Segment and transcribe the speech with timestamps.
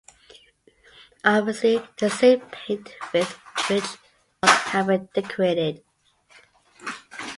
[1.23, 3.31] Obviously the same paint with
[3.69, 3.83] which
[4.43, 5.83] Charles had been decorated.